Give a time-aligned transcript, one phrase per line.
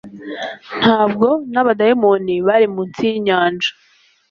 [0.79, 3.71] ntabwo n'abadayimoni bari munsi y'inyanja